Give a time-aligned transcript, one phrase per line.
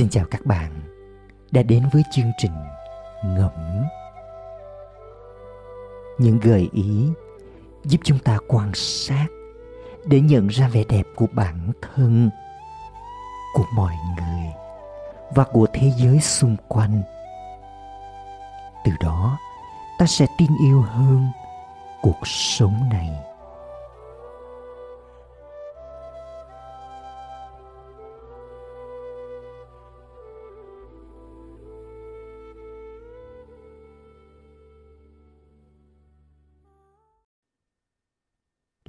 [0.00, 0.70] Xin chào các bạn
[1.50, 2.52] đã đến với chương trình
[3.24, 3.82] Ngẫm.
[6.18, 7.08] Những gợi ý
[7.84, 9.26] giúp chúng ta quan sát
[10.04, 12.30] để nhận ra vẻ đẹp của bản thân,
[13.54, 14.52] của mọi người
[15.34, 17.02] và của thế giới xung quanh.
[18.84, 19.38] Từ đó,
[19.98, 21.28] ta sẽ tin yêu hơn
[22.02, 23.10] cuộc sống này.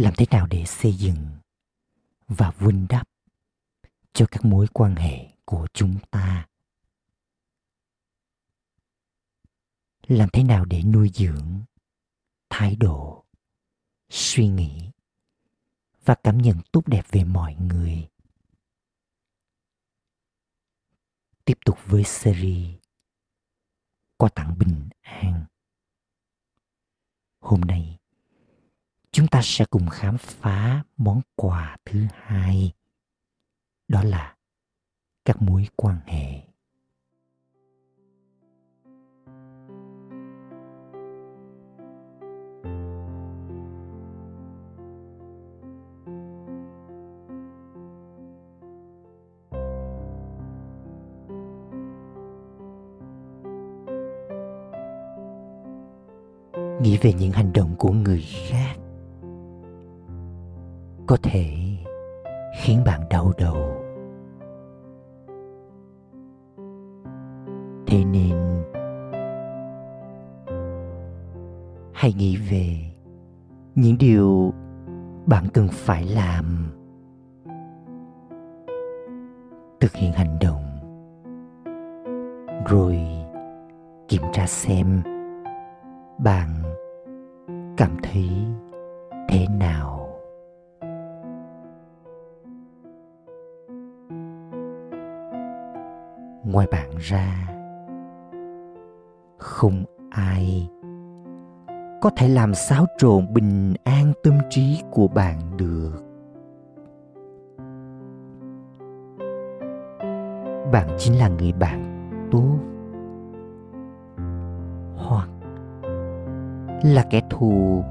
[0.00, 1.38] Làm thế nào để xây dựng
[2.28, 3.08] và vun đắp
[4.12, 6.48] cho các mối quan hệ của chúng ta?
[10.06, 11.64] Làm thế nào để nuôi dưỡng
[12.50, 13.24] thái độ,
[14.08, 14.90] suy nghĩ
[16.04, 18.08] và cảm nhận tốt đẹp về mọi người?
[21.44, 22.76] Tiếp tục với series
[24.16, 25.44] qua tặng bình an.
[27.40, 28.00] Hôm nay
[29.12, 32.72] chúng ta sẽ cùng khám phá món quà thứ hai.
[33.88, 34.34] Đó là
[35.24, 36.40] các mối quan hệ.
[56.82, 58.79] Nghĩ về những hành động của người khác
[61.10, 61.46] có thể
[62.60, 63.56] khiến bạn đau đầu.
[67.86, 68.62] Thế nên,
[71.92, 72.92] hãy nghĩ về
[73.74, 74.52] những điều
[75.26, 76.70] bạn cần phải làm
[79.80, 80.64] thực hiện hành động,
[82.68, 82.98] rồi
[84.08, 85.02] kiểm tra xem
[86.18, 86.48] bạn
[87.76, 88.28] cảm thấy
[89.28, 89.99] thế nào.
[96.52, 97.48] Ngoài bạn ra.
[99.38, 100.68] Không ai
[102.00, 106.02] có thể làm xáo trộn bình an tâm trí của bạn được.
[110.72, 112.58] Bạn chính là người bạn tốt.
[114.96, 115.28] Hoặc
[116.82, 117.84] là kẻ thù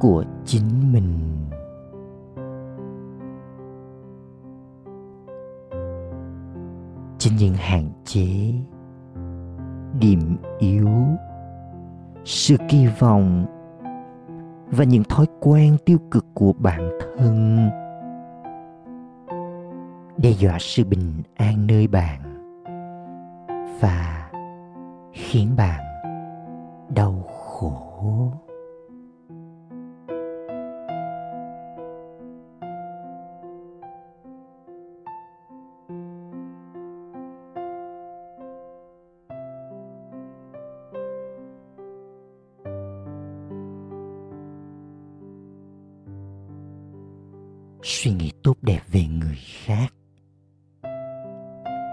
[0.00, 1.18] của chính mình.
[7.38, 8.52] Những hạn chế,
[10.00, 10.88] điểm yếu,
[12.24, 13.46] sự kỳ vọng
[14.70, 17.70] và những thói quen tiêu cực của bản thân.
[20.16, 22.20] Đe dọa sự bình an nơi bạn
[23.80, 24.30] và
[25.12, 25.80] khiến bạn
[26.94, 28.32] đau khổ.
[47.88, 49.92] Suy nghĩ tốt đẹp về người khác.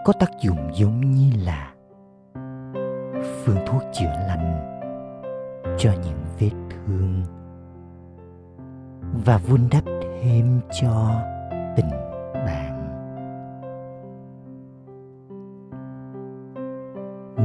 [0.05, 1.73] Có tác dụng giống như là
[3.43, 4.79] phương thuốc chữa lành
[5.77, 7.23] cho những vết thương
[9.25, 9.83] và vun đắp
[10.23, 11.21] thêm cho
[11.75, 11.89] tình
[12.33, 12.73] bạn.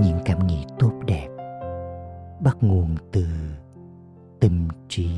[0.02, 1.28] Những cảm nghĩ tốt đẹp
[2.40, 3.26] bắt nguồn từ
[4.40, 5.10] tâm trí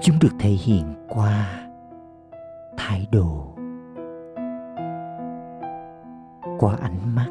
[0.00, 1.68] chúng được thể hiện qua
[2.76, 3.54] thái độ,
[6.58, 7.28] qua ánh mắt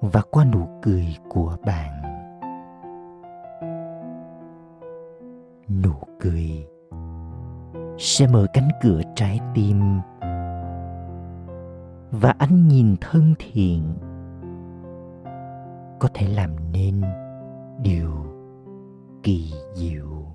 [0.00, 2.02] và qua nụ cười của bạn.
[5.82, 6.66] Nụ cười
[7.98, 9.80] sẽ mở cánh cửa trái tim
[12.10, 13.94] và ánh nhìn thân thiện
[15.98, 17.02] có thể làm nên
[17.82, 18.10] điều
[19.22, 20.34] kỳ diệu.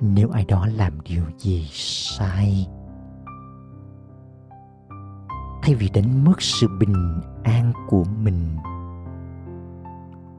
[0.00, 2.68] Nếu ai đó làm điều gì sai,
[5.62, 8.56] thay vì đánh mất sự bình an của mình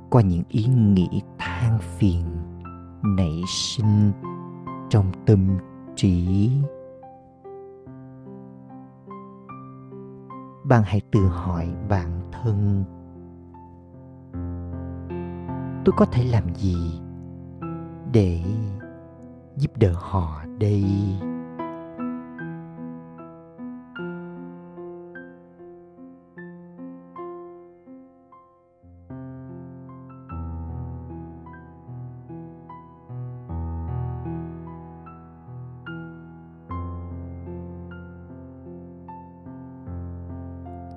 [0.10, 2.24] qua những ý nghĩ than phiền
[3.04, 4.12] nảy sinh
[4.90, 5.58] trong tâm
[5.96, 6.52] trí,
[10.64, 12.84] bạn hãy tự hỏi bản thân,
[15.86, 17.02] tôi có thể làm gì
[18.14, 18.44] để
[19.60, 20.84] giúp đỡ họ đây.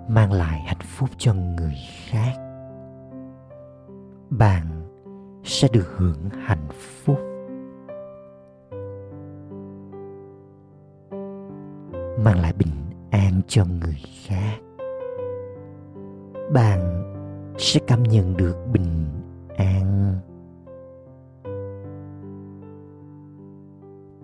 [0.09, 1.77] Mang lại hạnh phúc cho người
[2.09, 2.33] khác.
[4.31, 4.67] Bạn
[5.45, 6.69] sẽ được hưởng hạnh
[7.05, 7.32] phúc.
[12.33, 12.71] Mang lại bình
[13.11, 13.97] an cho người
[14.27, 14.59] khác.
[16.53, 17.03] Bạn
[17.59, 19.07] sẽ cảm nhận được bình
[19.57, 20.19] an.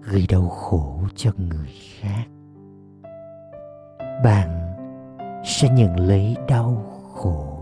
[0.00, 1.68] Gây đau khổ cho người
[2.00, 2.24] khác.
[4.24, 4.74] Bạn
[5.44, 6.84] sẽ nhận lấy đau
[7.14, 7.54] khổ.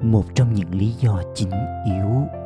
[0.00, 1.50] Một trong những lý do chính
[1.84, 2.39] yếu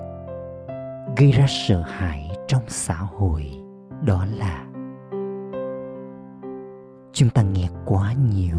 [1.17, 3.53] gây ra sợ hãi trong xã hội,
[4.05, 4.65] đó là
[7.13, 8.59] chúng ta nghe quá nhiều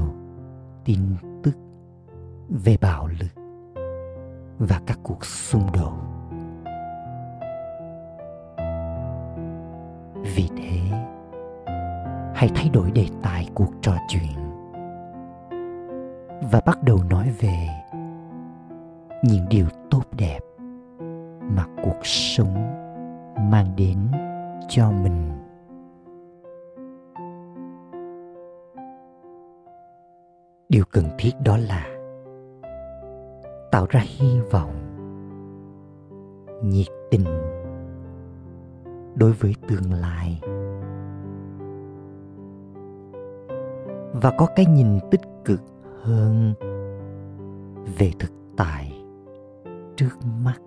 [0.85, 0.99] tin
[1.43, 1.55] tức
[2.49, 3.43] về bạo lực
[4.59, 5.97] và các cuộc xung đột.
[10.35, 10.79] Vì thế,
[12.35, 14.61] hãy thay đổi đề tài cuộc trò chuyện
[16.51, 17.67] và bắt đầu nói về
[19.23, 20.39] những điều tốt đẹp
[21.49, 22.53] mà cuộc sống
[23.51, 23.97] mang đến
[24.69, 25.31] cho mình.
[30.69, 31.87] Điều cần thiết đó là
[33.71, 34.71] tạo ra hy vọng,
[36.63, 37.25] nhiệt tình
[39.15, 40.41] đối với tương lai.
[44.13, 45.61] Và có cái nhìn tích cực
[46.01, 46.53] hơn
[47.97, 48.93] về thực tại
[49.95, 50.64] trước mắt.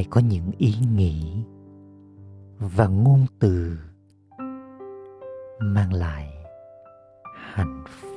[0.00, 1.44] Hãy có những ý nghĩ
[2.58, 3.78] và ngôn từ
[5.60, 6.28] mang lại
[7.34, 8.09] hạnh phúc.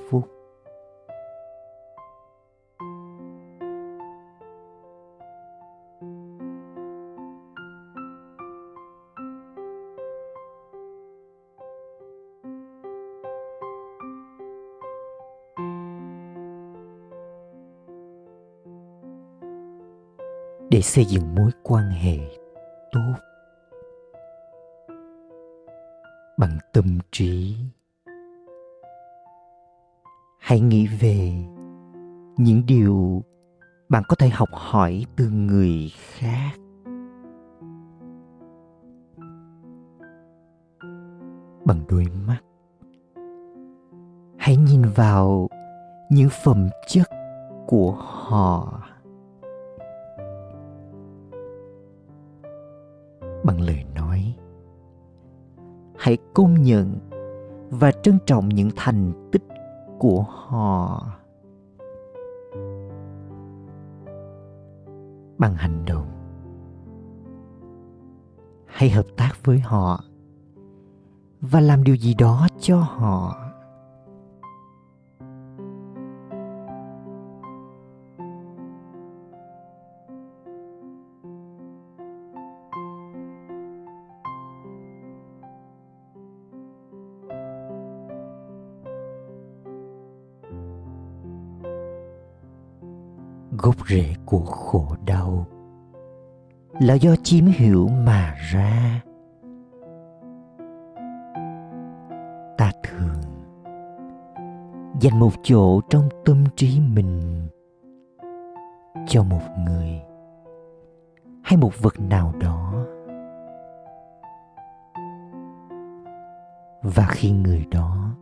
[20.74, 22.18] Để xây dựng mối quan hệ
[22.92, 23.14] tốt.
[26.38, 27.56] Bằng tâm trí.
[30.40, 31.34] Hãy nghĩ về
[32.38, 33.24] những điều
[33.90, 36.52] bạn có thể học hỏi từ người khác.
[41.66, 42.40] Bằng đôi mắt.
[44.38, 45.48] Hãy nhìn vào
[46.10, 47.10] những phẩm chất
[47.68, 48.83] của họ.
[56.34, 56.96] Công nhận
[57.70, 59.44] và trân trọng những thành tích
[60.00, 61.08] của họ.
[65.38, 66.08] Bằng hành động,
[68.66, 70.04] hãy hợp tác với họ
[71.42, 73.43] và làm điều gì đó cho họ.
[94.26, 95.46] Của khổ đau.
[96.80, 99.02] Là do chiếm hữu mà ra.
[102.58, 103.22] Ta thường
[105.00, 107.48] dành một chỗ trong tâm trí mình
[109.08, 110.02] cho một người
[111.44, 112.86] hay một vật nào đó.
[116.82, 118.16] Và khi người đó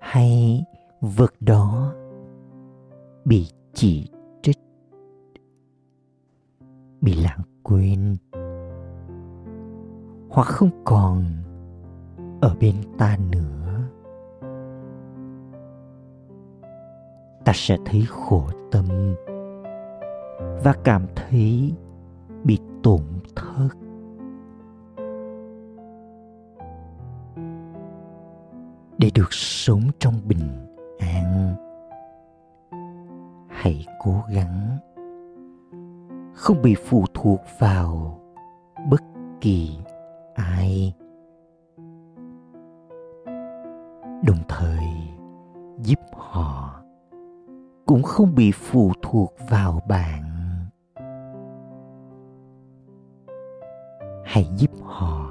[0.00, 0.64] hay
[1.00, 1.92] vật đó
[3.24, 4.10] bị chỉ
[7.02, 8.16] bị lãng quên.
[10.30, 11.24] Hoặc không còn
[12.40, 13.80] ở bên ta nữa.
[17.44, 18.84] Ta sẽ thấy khổ tâm
[20.64, 21.72] và cảm thấy
[22.44, 23.02] bị tổn
[23.36, 23.68] thất.
[28.98, 30.66] Để được sống trong bình
[30.98, 31.54] an,
[33.48, 34.78] hãy cố gắng
[36.42, 38.18] không bị phụ thuộc vào
[38.90, 39.02] bất
[39.40, 39.76] kỳ
[40.34, 40.94] ai.
[44.26, 44.86] Đồng thời,
[45.78, 46.82] giúp họ
[47.86, 50.22] cũng không bị phụ thuộc vào bạn.
[54.24, 55.30] Hãy giúp họ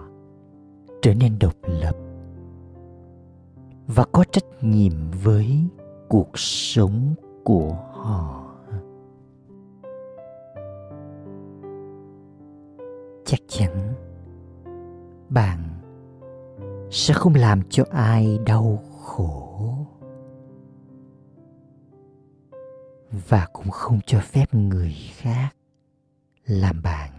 [1.01, 1.95] trở nên độc lập
[3.87, 5.59] và có trách nhiệm với
[6.09, 7.13] cuộc sống
[7.43, 8.40] của họ.
[13.31, 13.93] Chắc chắn
[15.29, 15.59] bạn
[16.89, 19.75] sẽ không làm cho ai đau khổ
[23.29, 25.49] và cũng không cho phép người khác
[26.45, 27.09] làm bạn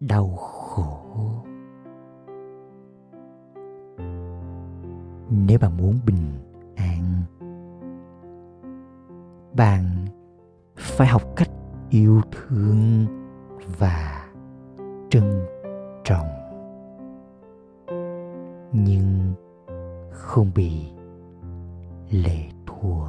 [0.00, 1.44] đau khổ.
[5.30, 6.32] Nếu bạn muốn bình
[6.76, 7.22] an,
[9.56, 10.06] bạn
[10.76, 11.50] phải học cách
[11.90, 13.06] yêu thương
[13.78, 14.23] và
[15.14, 15.46] trân
[16.04, 16.28] trọng.
[18.72, 19.34] Nhưng
[20.10, 20.70] không bị
[22.10, 23.04] lệ thua.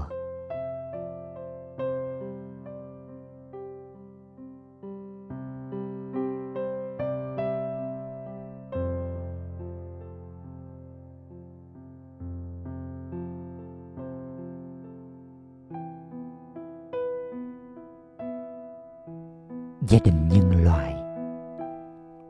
[19.87, 20.54] Gia đình nhân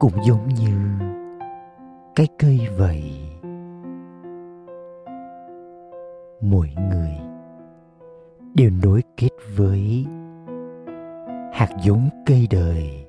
[0.06, 0.78] cũng giống như
[2.16, 3.04] cái cây vậy.
[6.42, 7.18] Mỗi người
[8.56, 10.06] đều nối kết với
[11.54, 13.08] hạt giống cây đời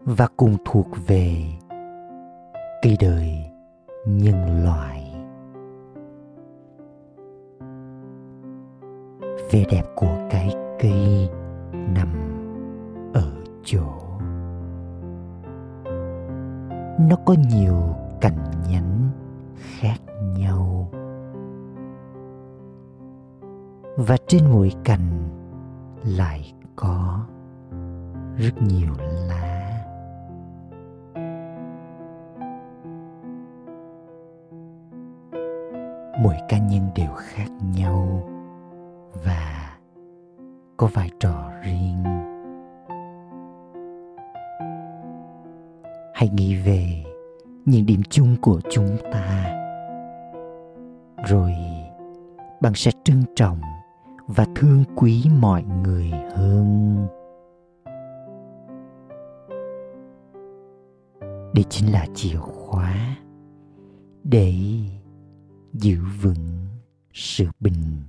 [0.00, 1.34] và cùng thuộc về
[2.82, 3.30] cây đời
[4.06, 5.14] nhân loại.
[9.50, 11.28] Vẻ đẹp của cái cây
[11.72, 12.08] nằm
[13.14, 13.32] ở
[13.64, 14.01] chỗ
[16.98, 19.10] nó có nhiều cành nhánh
[19.56, 19.96] khác
[20.38, 20.90] nhau.
[23.96, 25.28] Và trên mỗi cành
[26.04, 27.26] lại có
[28.36, 28.92] rất nhiều
[29.28, 29.68] lá.
[36.22, 38.28] Mỗi cá nhân đều khác nhau
[39.24, 39.76] và
[40.76, 42.31] có vai trò riêng.
[46.22, 47.04] Hãy nghĩ về
[47.64, 49.58] những điểm chung của chúng ta.
[51.28, 51.52] Rồi,
[52.60, 53.60] bạn sẽ trân trọng
[54.26, 57.06] và thương quý mọi người hơn.
[61.54, 63.16] Đây chính là chìa khóa
[64.24, 64.54] để
[65.72, 66.66] giữ vững
[67.12, 68.02] sự bình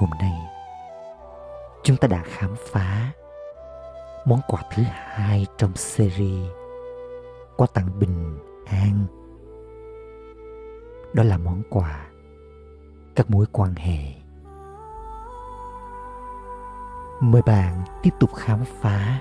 [0.00, 0.40] hôm nay,
[1.82, 3.12] chúng ta đã khám phá
[4.24, 6.50] món quà thứ hai trong series
[7.56, 9.06] quà tặng bình an.
[11.12, 12.06] Đó là món quà
[13.16, 13.98] các mối quan hệ.
[17.20, 19.20] Mời bạn tiếp tục khám phá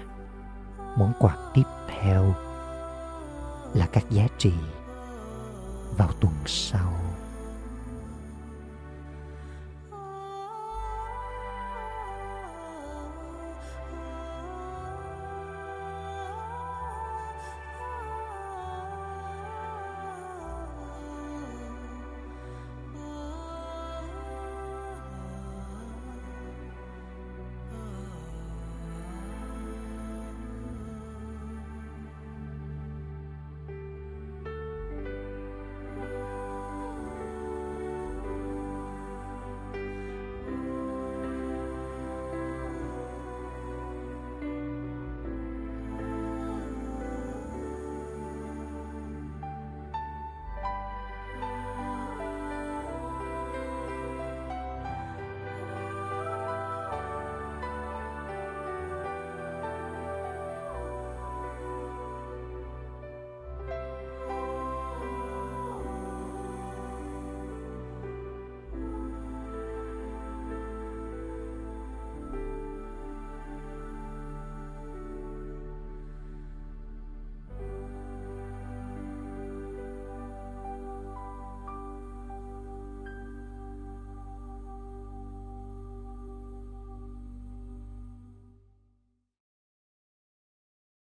[0.97, 2.33] món quà tiếp theo
[3.73, 4.53] là các giá trị
[5.97, 6.93] vào tuần sau.